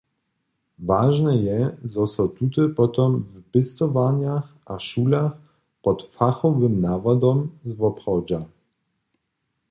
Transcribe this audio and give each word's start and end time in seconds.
Wažne 0.91 1.33
je, 1.49 1.57
zo 1.95 2.03
so 2.13 2.23
tute 2.37 2.63
potom 2.79 3.11
w 3.33 3.41
pěstowarnjach 3.51 4.47
a 4.75 4.77
šulach 4.87 5.33
pod 5.83 5.99
fachowym 6.15 6.75
nawodom 6.85 7.37
zwoprawdźa. 7.69 8.41